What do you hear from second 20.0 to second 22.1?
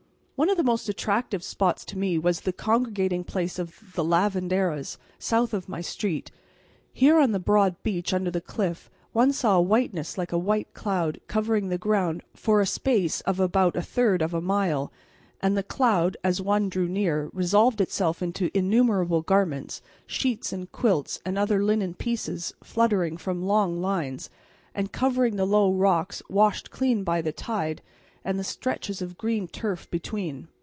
sheets and quilts, and other linen